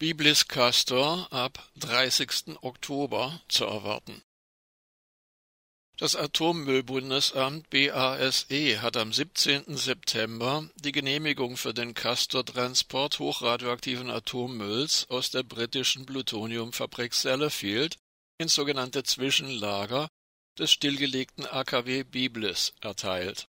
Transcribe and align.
Biblis 0.00 0.48
Castor 0.48 1.32
ab 1.32 1.70
30. 1.76 2.56
Oktober 2.62 3.40
zu 3.46 3.64
erwarten. 3.64 4.24
Das 5.96 6.16
Atommüllbundesamt 6.16 7.70
BASE 7.70 8.82
hat 8.82 8.96
am 8.96 9.12
17. 9.12 9.76
September 9.76 10.68
die 10.74 10.90
Genehmigung 10.90 11.56
für 11.56 11.72
den 11.72 11.94
Castor-Transport 11.94 13.20
hochradioaktiven 13.20 14.10
Atommülls 14.10 15.08
aus 15.10 15.30
der 15.30 15.44
britischen 15.44 16.06
Plutoniumfabrik 16.06 17.14
Sellafield 17.14 17.96
ins 18.38 18.54
sogenannte 18.54 19.04
Zwischenlager 19.04 20.08
des 20.58 20.72
stillgelegten 20.72 21.46
AKW 21.46 22.02
Biblis 22.02 22.72
erteilt. 22.80 23.46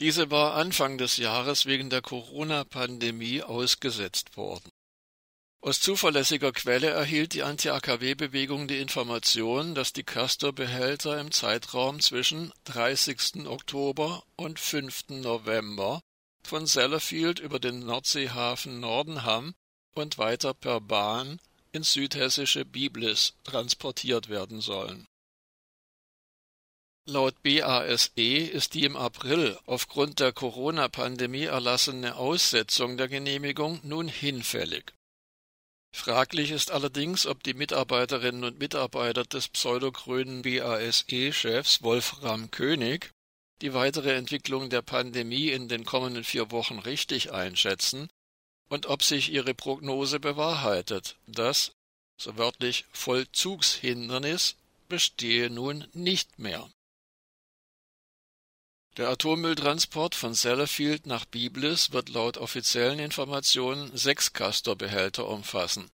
Diese 0.00 0.32
war 0.32 0.54
Anfang 0.54 0.98
des 0.98 1.16
Jahres 1.16 1.64
wegen 1.66 1.90
der 1.90 2.02
Corona-Pandemie 2.02 3.44
ausgesetzt 3.44 4.36
worden. 4.36 4.68
Aus 5.60 5.80
zuverlässiger 5.80 6.52
Quelle 6.52 6.90
erhielt 6.90 7.34
die 7.34 7.42
Anti-AKW-Bewegung 7.42 8.68
die 8.68 8.78
Information, 8.78 9.74
dass 9.74 9.92
die 9.92 10.04
Castor-Behälter 10.04 11.18
im 11.20 11.32
Zeitraum 11.32 11.98
zwischen 11.98 12.52
30. 12.64 13.46
Oktober 13.46 14.22
und 14.36 14.60
5. 14.60 15.08
November 15.08 16.00
von 16.44 16.66
Sellafield 16.66 17.40
über 17.40 17.58
den 17.58 17.80
Nordseehafen 17.80 18.78
Nordenham 18.78 19.54
und 19.94 20.16
weiter 20.16 20.54
per 20.54 20.80
Bahn 20.80 21.40
ins 21.72 21.92
südhessische 21.92 22.64
Biblis 22.64 23.34
transportiert 23.42 24.28
werden 24.28 24.60
sollen. 24.60 25.06
Laut 27.04 27.42
BASE 27.42 28.10
ist 28.16 28.74
die 28.74 28.84
im 28.84 28.94
April 28.94 29.58
aufgrund 29.66 30.20
der 30.20 30.32
Corona-Pandemie 30.32 31.44
erlassene 31.44 32.14
Aussetzung 32.14 32.96
der 32.96 33.08
Genehmigung 33.08 33.80
nun 33.82 34.06
hinfällig. 34.06 34.92
Fraglich 35.92 36.50
ist 36.50 36.70
allerdings, 36.70 37.26
ob 37.26 37.42
die 37.42 37.54
Mitarbeiterinnen 37.54 38.44
und 38.44 38.58
Mitarbeiter 38.58 39.24
des 39.24 39.48
pseudogrünen 39.48 40.42
BASE-Chefs 40.42 41.82
Wolfram 41.82 42.50
König 42.50 43.10
die 43.60 43.74
weitere 43.74 44.14
Entwicklung 44.14 44.70
der 44.70 44.82
Pandemie 44.82 45.50
in 45.50 45.68
den 45.68 45.84
kommenden 45.84 46.24
vier 46.24 46.50
Wochen 46.50 46.78
richtig 46.78 47.32
einschätzen 47.32 48.08
und 48.68 48.86
ob 48.86 49.02
sich 49.02 49.32
ihre 49.32 49.54
Prognose 49.54 50.20
bewahrheitet, 50.20 51.16
das, 51.26 51.72
so 52.20 52.36
wörtlich 52.36 52.84
Vollzugshindernis, 52.92 54.56
bestehe 54.88 55.50
nun 55.50 55.86
nicht 55.92 56.38
mehr. 56.38 56.70
Der 58.98 59.08
Atommülltransport 59.10 60.14
von 60.16 60.34
Sellafield 60.34 61.06
nach 61.06 61.24
Biblis 61.24 61.92
wird 61.92 62.08
laut 62.08 62.36
offiziellen 62.36 62.98
Informationen 62.98 63.96
sechs 63.96 64.32
Castor-Behälter 64.32 65.28
umfassen. 65.28 65.88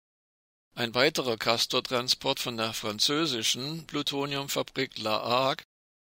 Ein 0.75 0.95
weiterer 0.95 1.37
Castor-Transport 1.37 2.41
von 2.41 2.57
der 2.57 2.73
französischen 2.73 3.87
Plutoniumfabrik 3.87 4.97
La 4.97 5.23
Hague 5.23 5.67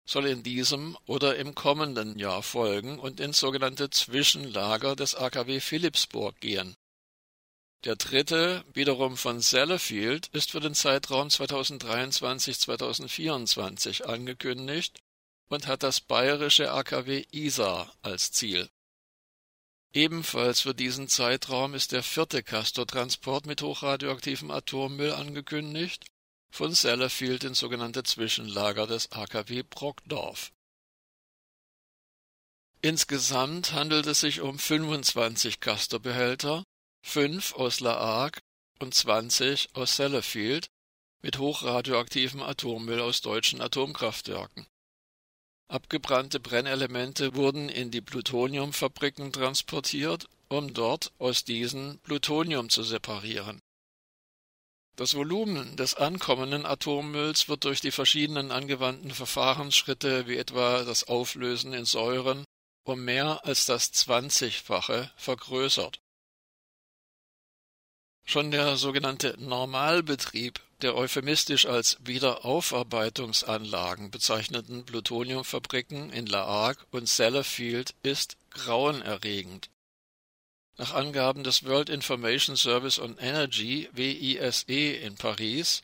soll 0.04 0.26
in 0.26 0.42
diesem 0.42 0.98
oder 1.06 1.36
im 1.36 1.54
kommenden 1.54 2.18
Jahr 2.18 2.42
folgen 2.42 2.98
und 2.98 3.20
ins 3.20 3.38
sogenannte 3.38 3.90
Zwischenlager 3.90 4.96
des 4.96 5.14
AKW 5.14 5.60
Philipsburg 5.60 6.40
gehen. 6.40 6.74
Der 7.84 7.94
dritte, 7.94 8.64
wiederum 8.74 9.16
von 9.16 9.40
Sellafield, 9.40 10.26
ist 10.32 10.50
für 10.50 10.58
den 10.58 10.74
Zeitraum 10.74 11.28
2023-2024 11.28 14.02
angekündigt 14.02 14.98
und 15.50 15.66
hat 15.66 15.82
das 15.82 16.00
bayerische 16.00 16.72
AKW 16.72 17.24
Isar 17.32 17.92
als 18.02 18.32
Ziel. 18.32 18.70
Ebenfalls 19.92 20.60
für 20.60 20.74
diesen 20.74 21.08
Zeitraum 21.08 21.74
ist 21.74 21.90
der 21.90 22.04
vierte 22.04 22.44
Castor-Transport 22.44 23.46
mit 23.46 23.60
hochradioaktivem 23.60 24.52
Atommüll 24.52 25.12
angekündigt, 25.12 26.06
von 26.52 26.72
Sellafield 26.72 27.44
ins 27.44 27.58
sogenannte 27.58 28.04
Zwischenlager 28.04 28.86
des 28.86 29.10
AKW 29.10 29.64
Brockdorf. 29.64 30.52
Insgesamt 32.82 33.72
handelt 33.72 34.06
es 34.06 34.20
sich 34.20 34.40
um 34.40 34.58
25 34.58 35.60
Castor-Behälter, 35.60 36.62
fünf 37.02 37.54
aus 37.54 37.80
La 37.80 37.98
Hague 37.98 38.40
und 38.78 38.94
20 38.94 39.74
aus 39.74 39.96
Sellafield 39.96 40.68
mit 41.22 41.38
hochradioaktivem 41.38 42.42
Atommüll 42.42 43.00
aus 43.00 43.20
deutschen 43.20 43.60
Atomkraftwerken. 43.60 44.66
Abgebrannte 45.70 46.40
Brennelemente 46.40 47.36
wurden 47.36 47.68
in 47.68 47.92
die 47.92 48.00
Plutoniumfabriken 48.00 49.32
transportiert, 49.32 50.28
um 50.48 50.74
dort 50.74 51.12
aus 51.18 51.44
diesen 51.44 52.00
Plutonium 52.00 52.70
zu 52.70 52.82
separieren. 52.82 53.60
Das 54.96 55.14
Volumen 55.14 55.76
des 55.76 55.94
ankommenden 55.94 56.66
Atommülls 56.66 57.48
wird 57.48 57.64
durch 57.64 57.80
die 57.80 57.92
verschiedenen 57.92 58.50
angewandten 58.50 59.12
Verfahrensschritte 59.12 60.26
wie 60.26 60.36
etwa 60.36 60.82
das 60.82 61.04
Auflösen 61.04 61.72
in 61.72 61.84
Säuren 61.84 62.44
um 62.82 63.04
mehr 63.04 63.44
als 63.44 63.66
das 63.66 63.92
Zwanzigfache 63.92 65.12
vergrößert. 65.16 66.00
Schon 68.30 68.52
der 68.52 68.76
sogenannte 68.76 69.34
Normalbetrieb 69.40 70.60
der 70.82 70.94
euphemistisch 70.94 71.66
als 71.66 71.96
Wiederaufarbeitungsanlagen 72.04 74.12
bezeichneten 74.12 74.84
Plutoniumfabriken 74.84 76.12
in 76.12 76.26
La 76.26 76.46
Hague 76.46 76.80
und 76.92 77.08
Sellafield 77.08 77.96
ist 78.04 78.36
grauenerregend. 78.50 79.68
Nach 80.78 80.94
Angaben 80.94 81.42
des 81.42 81.64
World 81.64 81.88
Information 81.88 82.54
Service 82.54 83.00
on 83.00 83.18
Energy 83.18 83.88
WISE 83.94 84.92
in 84.92 85.16
Paris 85.16 85.82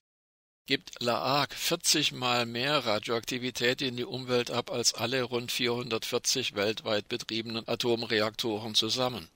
gibt 0.67 1.03
La 1.03 1.19
Hague 1.19 1.57
40 1.57 2.13
Mal 2.13 2.47
mehr 2.47 2.87
Radioaktivität 2.87 3.83
in 3.83 3.97
die 3.97 4.05
Umwelt 4.05 4.53
ab 4.53 4.71
als 4.71 4.95
alle 4.95 5.25
rund 5.25 5.51
440 5.51 6.55
weltweit 6.55 7.09
betriebenen 7.09 7.67
Atomreaktoren 7.67 8.77
zusammen 8.77 9.28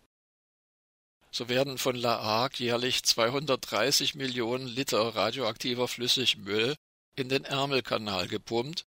so 1.31 1.49
werden 1.49 1.79
von 1.79 1.97
La 1.97 2.23
Hague 2.23 2.59
jährlich 2.59 3.05
230 3.05 4.15
Millionen 4.15 4.67
Liter 4.67 5.15
radioaktiver 5.15 5.89
Flüssigmüll 5.89 6.75
in 7.17 7.29
den 7.29 7.45
Ärmelkanal 7.45 8.29
gepumpt 8.29 8.85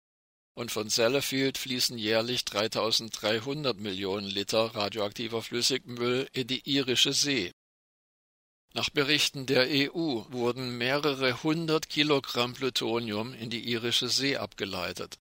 und 0.54 0.70
von 0.70 0.88
Sellafield 0.88 1.58
fließen 1.58 1.98
jährlich 1.98 2.44
3300 2.44 3.78
Millionen 3.78 4.26
Liter 4.26 4.74
radioaktiver 4.74 5.42
Flüssigmüll 5.42 6.28
in 6.32 6.46
die 6.46 6.68
Irische 6.68 7.12
See. 7.12 7.52
Nach 8.72 8.88
Berichten 8.90 9.46
der 9.46 9.66
EU 9.68 10.22
wurden 10.30 10.78
mehrere 10.78 11.42
hundert 11.42 11.88
Kilogramm 11.88 12.54
Plutonium 12.54 13.34
in 13.34 13.50
die 13.50 13.68
Irische 13.68 14.08
See 14.08 14.36
abgeleitet. 14.36 15.18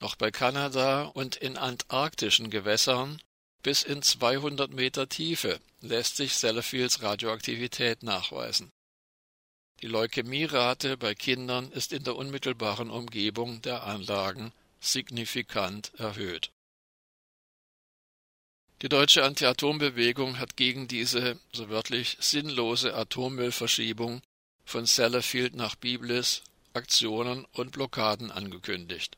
Noch 0.00 0.16
bei 0.16 0.30
Kanada 0.30 1.04
und 1.04 1.36
in 1.36 1.56
antarktischen 1.56 2.50
Gewässern 2.50 3.20
bis 3.62 3.82
in 3.82 4.02
200 4.02 4.72
Meter 4.72 5.08
Tiefe 5.08 5.60
lässt 5.80 6.16
sich 6.16 6.34
Sellafields 6.34 7.02
Radioaktivität 7.02 8.02
nachweisen. 8.02 8.70
Die 9.80 9.86
Leukämierate 9.86 10.96
bei 10.96 11.14
Kindern 11.14 11.70
ist 11.70 11.92
in 11.92 12.02
der 12.02 12.16
unmittelbaren 12.16 12.90
Umgebung 12.90 13.62
der 13.62 13.84
Anlagen 13.84 14.52
signifikant 14.80 15.92
erhöht. 15.98 16.50
Die 18.82 18.88
deutsche 18.88 19.24
Anti-Atom-Bewegung 19.24 20.38
hat 20.38 20.56
gegen 20.56 20.86
diese, 20.86 21.38
so 21.52 21.68
wörtlich, 21.68 22.16
sinnlose 22.20 22.94
Atommüllverschiebung 22.94 24.22
von 24.64 24.86
Sellafield 24.86 25.54
nach 25.54 25.74
Biblis 25.74 26.42
Aktionen 26.74 27.44
und 27.52 27.72
Blockaden 27.72 28.30
angekündigt 28.30 29.16